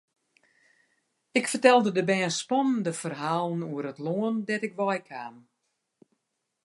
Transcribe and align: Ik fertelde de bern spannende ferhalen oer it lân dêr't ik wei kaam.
Ik 1.37 1.45
fertelde 1.51 1.91
de 1.97 2.03
bern 2.09 2.31
spannende 2.39 2.93
ferhalen 3.01 3.61
oer 3.73 3.85
it 3.91 4.01
lân 4.05 4.35
dêr't 4.47 4.67
ik 4.69 4.75
wei 4.79 4.99
kaam. 5.09 5.35